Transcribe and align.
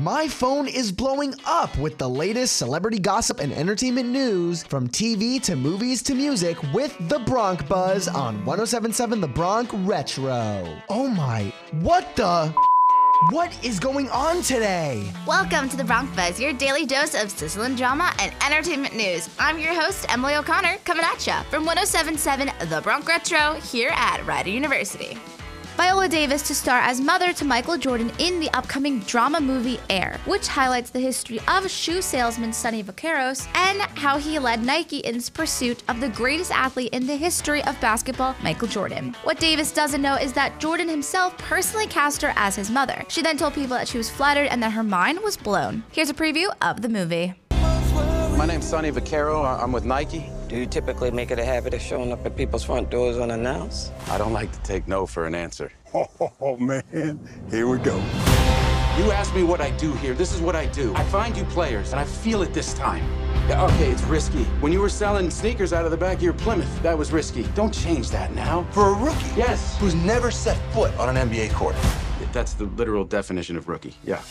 my 0.00 0.26
phone 0.26 0.66
is 0.66 0.90
blowing 0.90 1.34
up 1.44 1.76
with 1.76 1.98
the 1.98 2.08
latest 2.08 2.56
celebrity 2.56 2.98
gossip 2.98 3.38
and 3.38 3.52
entertainment 3.52 4.08
news 4.08 4.62
from 4.62 4.88
TV 4.88 5.42
to 5.42 5.54
movies 5.54 6.00
to 6.00 6.14
music 6.14 6.56
with 6.72 6.96
The 7.10 7.18
Bronc 7.18 7.68
Buzz 7.68 8.08
on 8.08 8.36
1077 8.46 9.20
The 9.20 9.28
Bronc 9.28 9.68
Retro. 9.86 10.80
Oh 10.88 11.06
my, 11.06 11.52
what 11.82 12.16
the? 12.16 12.54
What 13.28 13.54
is 13.62 13.78
going 13.78 14.08
on 14.08 14.40
today? 14.40 15.12
Welcome 15.26 15.68
to 15.68 15.76
the 15.76 15.84
Bronc 15.84 16.16
Buzz, 16.16 16.40
your 16.40 16.54
daily 16.54 16.86
dose 16.86 17.14
of 17.14 17.30
sizzling 17.30 17.76
drama 17.76 18.10
and 18.20 18.32
entertainment 18.42 18.96
news. 18.96 19.28
I'm 19.38 19.58
your 19.58 19.78
host, 19.78 20.06
Emily 20.08 20.34
O'Connor, 20.34 20.76
coming 20.86 21.04
at 21.04 21.26
ya 21.26 21.42
from 21.50 21.66
1077 21.66 22.70
The 22.70 22.80
Bronc 22.80 23.06
Retro 23.06 23.52
here 23.60 23.90
at 23.94 24.26
Rider 24.26 24.48
University. 24.48 25.18
Viola 25.76 26.08
Davis 26.08 26.42
to 26.42 26.54
star 26.54 26.80
as 26.80 27.00
mother 27.00 27.32
to 27.32 27.44
Michael 27.44 27.78
Jordan 27.78 28.12
in 28.18 28.40
the 28.40 28.50
upcoming 28.56 29.00
drama 29.00 29.40
movie 29.40 29.80
Air, 29.88 30.18
which 30.26 30.46
highlights 30.46 30.90
the 30.90 31.00
history 31.00 31.40
of 31.48 31.70
shoe 31.70 32.02
salesman 32.02 32.52
Sonny 32.52 32.82
Vaccaro 32.82 33.46
and 33.54 33.80
how 33.98 34.18
he 34.18 34.38
led 34.38 34.62
Nike 34.64 34.98
in 34.98 35.16
its 35.16 35.30
pursuit 35.30 35.82
of 35.88 36.00
the 36.00 36.08
greatest 36.08 36.50
athlete 36.50 36.92
in 36.92 37.06
the 37.06 37.16
history 37.16 37.62
of 37.64 37.80
basketball, 37.80 38.34
Michael 38.42 38.68
Jordan. 38.68 39.14
What 39.24 39.38
Davis 39.38 39.72
doesn't 39.72 40.02
know 40.02 40.16
is 40.16 40.32
that 40.32 40.58
Jordan 40.58 40.88
himself 40.88 41.36
personally 41.38 41.86
cast 41.86 42.20
her 42.22 42.32
as 42.36 42.56
his 42.56 42.70
mother. 42.70 43.04
She 43.08 43.22
then 43.22 43.36
told 43.36 43.54
people 43.54 43.76
that 43.76 43.88
she 43.88 43.98
was 43.98 44.10
flattered 44.10 44.48
and 44.48 44.62
that 44.62 44.72
her 44.72 44.82
mind 44.82 45.20
was 45.20 45.36
blown. 45.36 45.84
Here's 45.92 46.10
a 46.10 46.14
preview 46.14 46.50
of 46.60 46.82
the 46.82 46.88
movie. 46.88 47.34
My 48.40 48.46
name's 48.46 48.66
Sonny 48.66 48.90
Vaccaro. 48.90 49.44
I'm 49.62 49.70
with 49.70 49.84
Nike. 49.84 50.30
Do 50.48 50.56
you 50.56 50.64
typically 50.64 51.10
make 51.10 51.30
it 51.30 51.38
a 51.38 51.44
habit 51.44 51.74
of 51.74 51.82
showing 51.82 52.10
up 52.10 52.24
at 52.24 52.38
people's 52.38 52.64
front 52.64 52.88
doors 52.88 53.18
unannounced? 53.18 53.92
I 54.08 54.16
don't 54.16 54.32
like 54.32 54.50
to 54.50 54.58
take 54.62 54.88
no 54.88 55.04
for 55.04 55.26
an 55.26 55.34
answer. 55.34 55.70
Oh, 56.40 56.56
man. 56.56 57.20
Here 57.50 57.68
we 57.68 57.76
go. 57.76 57.96
You 58.96 59.12
ask 59.12 59.34
me 59.34 59.42
what 59.42 59.60
I 59.60 59.70
do 59.72 59.92
here. 59.96 60.14
This 60.14 60.32
is 60.34 60.40
what 60.40 60.56
I 60.56 60.64
do. 60.64 60.94
I 60.94 61.04
find 61.04 61.36
you 61.36 61.44
players, 61.44 61.90
and 61.90 62.00
I 62.00 62.04
feel 62.04 62.40
it 62.40 62.54
this 62.54 62.72
time. 62.72 63.04
Yeah, 63.46 63.62
okay, 63.66 63.90
it's 63.90 64.04
risky. 64.04 64.44
When 64.62 64.72
you 64.72 64.80
were 64.80 64.88
selling 64.88 65.28
sneakers 65.28 65.74
out 65.74 65.84
of 65.84 65.90
the 65.90 65.98
back 65.98 66.16
of 66.16 66.22
your 66.22 66.32
Plymouth, 66.32 66.82
that 66.82 66.96
was 66.96 67.12
risky. 67.12 67.42
Don't 67.54 67.74
change 67.74 68.08
that 68.08 68.32
now. 68.34 68.66
For 68.70 68.88
a 68.88 68.94
rookie 68.94 69.34
Yes. 69.36 69.78
who's 69.78 69.94
never 69.94 70.30
set 70.30 70.56
foot 70.72 70.96
on 70.96 71.14
an 71.14 71.28
NBA 71.28 71.52
court. 71.52 71.76
That's 72.32 72.54
the 72.54 72.64
literal 72.64 73.04
definition 73.04 73.58
of 73.58 73.68
rookie. 73.68 73.94
Yeah. 74.02 74.22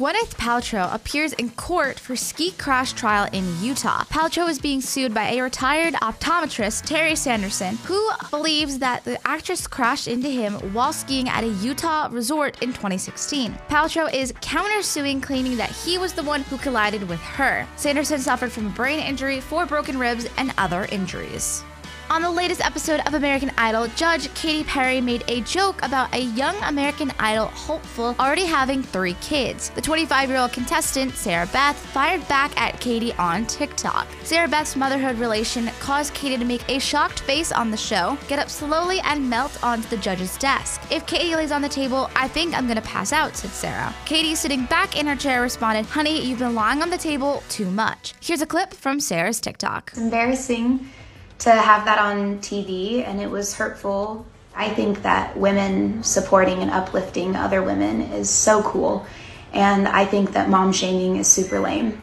Gwyneth 0.00 0.34
Paltrow 0.36 0.94
appears 0.94 1.34
in 1.34 1.50
court 1.50 2.00
for 2.00 2.16
ski 2.16 2.52
crash 2.52 2.94
trial 2.94 3.28
in 3.34 3.44
Utah. 3.62 4.04
Paltrow 4.04 4.48
is 4.48 4.58
being 4.58 4.80
sued 4.80 5.12
by 5.12 5.28
a 5.28 5.42
retired 5.42 5.92
optometrist, 5.92 6.86
Terry 6.86 7.14
Sanderson, 7.14 7.76
who 7.84 8.10
believes 8.30 8.78
that 8.78 9.04
the 9.04 9.18
actress 9.28 9.66
crashed 9.66 10.08
into 10.08 10.30
him 10.30 10.54
while 10.72 10.94
skiing 10.94 11.28
at 11.28 11.44
a 11.44 11.48
Utah 11.48 12.08
resort 12.10 12.62
in 12.62 12.70
2016. 12.70 13.52
Paltrow 13.68 14.10
is 14.10 14.32
countersuing, 14.40 15.22
claiming 15.22 15.58
that 15.58 15.70
he 15.70 15.98
was 15.98 16.14
the 16.14 16.22
one 16.22 16.44
who 16.44 16.56
collided 16.56 17.06
with 17.06 17.20
her. 17.20 17.66
Sanderson 17.76 18.20
suffered 18.20 18.50
from 18.50 18.68
a 18.68 18.70
brain 18.70 19.00
injury, 19.00 19.38
four 19.38 19.66
broken 19.66 19.98
ribs, 19.98 20.26
and 20.38 20.54
other 20.56 20.86
injuries. 20.86 21.62
On 22.10 22.22
the 22.22 22.30
latest 22.30 22.60
episode 22.60 22.98
of 23.06 23.14
American 23.14 23.52
Idol, 23.56 23.86
Judge 23.94 24.34
Katy 24.34 24.64
Perry 24.64 25.00
made 25.00 25.22
a 25.28 25.42
joke 25.42 25.80
about 25.84 26.12
a 26.12 26.18
young 26.18 26.56
American 26.64 27.12
Idol 27.20 27.46
hopeful 27.46 28.16
already 28.18 28.44
having 28.44 28.82
three 28.82 29.14
kids. 29.20 29.70
The 29.70 29.80
25 29.80 30.28
year 30.28 30.38
old 30.38 30.52
contestant, 30.52 31.14
Sarah 31.14 31.46
Beth, 31.52 31.76
fired 31.76 32.26
back 32.26 32.50
at 32.60 32.80
Katy 32.80 33.12
on 33.12 33.46
TikTok. 33.46 34.08
Sarah 34.24 34.48
Beth's 34.48 34.74
motherhood 34.74 35.20
relation 35.20 35.68
caused 35.78 36.12
Katy 36.12 36.36
to 36.38 36.44
make 36.44 36.68
a 36.68 36.80
shocked 36.80 37.20
face 37.20 37.52
on 37.52 37.70
the 37.70 37.76
show, 37.76 38.18
get 38.26 38.40
up 38.40 38.50
slowly, 38.50 38.98
and 39.04 39.30
melt 39.30 39.62
onto 39.62 39.88
the 39.88 39.96
judge's 39.98 40.36
desk. 40.38 40.82
If 40.90 41.06
Katy 41.06 41.36
lays 41.36 41.52
on 41.52 41.62
the 41.62 41.68
table, 41.68 42.10
I 42.16 42.26
think 42.26 42.58
I'm 42.58 42.66
gonna 42.66 42.82
pass 42.82 43.12
out, 43.12 43.36
said 43.36 43.52
Sarah. 43.52 43.94
Katy, 44.04 44.34
sitting 44.34 44.64
back 44.64 44.98
in 44.98 45.06
her 45.06 45.14
chair, 45.14 45.42
responded, 45.42 45.86
Honey, 45.86 46.20
you've 46.26 46.40
been 46.40 46.56
lying 46.56 46.82
on 46.82 46.90
the 46.90 46.98
table 46.98 47.44
too 47.48 47.70
much. 47.70 48.14
Here's 48.20 48.42
a 48.42 48.46
clip 48.46 48.74
from 48.74 48.98
Sarah's 48.98 49.38
TikTok. 49.38 49.92
embarrassing 49.96 50.90
to 51.40 51.50
have 51.50 51.84
that 51.86 51.98
on 51.98 52.38
TV 52.38 53.06
and 53.06 53.20
it 53.20 53.30
was 53.30 53.54
hurtful. 53.54 54.26
I 54.54 54.68
think 54.68 55.02
that 55.02 55.36
women 55.36 56.02
supporting 56.02 56.58
and 56.58 56.70
uplifting 56.70 57.34
other 57.34 57.62
women 57.62 58.02
is 58.02 58.28
so 58.28 58.62
cool. 58.62 59.06
And 59.52 59.88
I 59.88 60.04
think 60.04 60.32
that 60.32 60.48
mom 60.48 60.72
shaming 60.72 61.16
is 61.16 61.26
super 61.26 61.58
lame. 61.58 62.02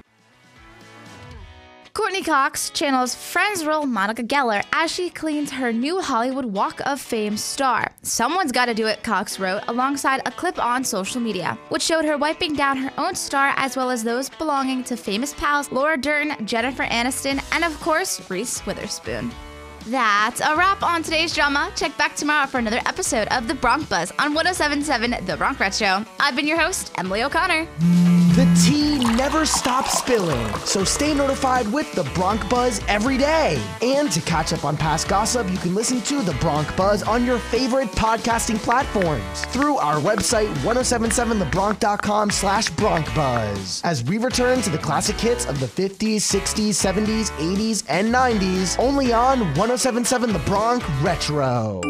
Courteney 1.97 2.21
Cox 2.21 2.69
channels 2.69 3.15
Friends 3.15 3.65
role 3.65 3.87
Monica 3.87 4.21
Geller 4.21 4.63
as 4.71 4.91
she 4.91 5.09
cleans 5.09 5.49
her 5.49 5.73
new 5.73 5.99
Hollywood 5.99 6.45
Walk 6.45 6.79
of 6.85 7.01
Fame 7.01 7.35
star. 7.35 7.91
Someone's 8.03 8.51
gotta 8.51 8.75
do 8.75 8.85
it, 8.85 9.01
Cox 9.01 9.39
wrote 9.39 9.63
alongside 9.67 10.21
a 10.23 10.31
clip 10.31 10.63
on 10.63 10.83
social 10.83 11.19
media, 11.19 11.57
which 11.69 11.81
showed 11.81 12.05
her 12.05 12.15
wiping 12.15 12.53
down 12.53 12.77
her 12.77 12.93
own 12.99 13.15
star 13.15 13.51
as 13.57 13.75
well 13.75 13.89
as 13.89 14.03
those 14.03 14.29
belonging 14.29 14.83
to 14.83 14.95
famous 14.95 15.33
pals 15.33 15.71
Laura 15.71 15.97
Dern, 15.97 16.35
Jennifer 16.45 16.83
Aniston, 16.83 17.43
and 17.51 17.63
of 17.63 17.73
course, 17.81 18.29
Reese 18.29 18.63
Witherspoon. 18.67 19.31
That's 19.87 20.39
a 20.41 20.55
wrap 20.55 20.83
on 20.83 21.01
today's 21.01 21.33
drama. 21.33 21.71
Check 21.75 21.97
back 21.97 22.15
tomorrow 22.15 22.45
for 22.45 22.59
another 22.59 22.81
episode 22.85 23.27
of 23.29 23.47
The 23.47 23.55
Bronc 23.55 23.89
Buzz 23.89 24.11
on 24.19 24.35
1077 24.35 25.25
The 25.25 25.35
Bronc 25.35 25.59
Retro. 25.59 26.05
I've 26.19 26.35
been 26.35 26.45
your 26.45 26.59
host, 26.59 26.91
Emily 26.99 27.23
O'Connor. 27.23 27.65
The 28.35 28.61
tea 28.63 28.86
never 29.17 29.45
stop 29.45 29.87
spilling, 29.87 30.53
so 30.59 30.83
stay 30.83 31.13
notified 31.13 31.67
with 31.73 31.91
The 31.93 32.03
Bronc 32.13 32.47
Buzz 32.49 32.79
every 32.87 33.17
day. 33.17 33.61
And 33.81 34.11
to 34.11 34.21
catch 34.21 34.53
up 34.53 34.63
on 34.63 34.77
past 34.77 35.09
gossip, 35.09 35.49
you 35.51 35.57
can 35.57 35.73
listen 35.73 36.01
to 36.03 36.21
The 36.21 36.33
Bronc 36.35 36.73
Buzz 36.77 37.01
on 37.01 37.25
your 37.25 37.39
favorite 37.39 37.89
podcasting 37.89 38.59
platforms 38.59 39.43
through 39.47 39.77
our 39.77 39.95
website, 39.95 40.53
1077thebronc.com 40.57 42.29
slash 42.29 42.69
broncbuzz. 42.71 43.81
As 43.83 44.03
we 44.03 44.19
return 44.19 44.61
to 44.61 44.69
the 44.69 44.77
classic 44.77 45.19
hits 45.19 45.45
of 45.45 45.59
the 45.59 45.65
50s, 45.65 46.17
60s, 46.17 46.69
70s, 46.69 47.31
80s, 47.31 47.83
and 47.89 48.13
90s, 48.13 48.77
only 48.77 49.13
on 49.13 49.39
1077 49.55 50.31
The 50.31 50.39
Bronc 50.39 50.83
Retro. 51.01 51.81